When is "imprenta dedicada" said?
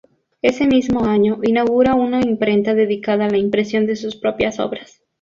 2.23-3.25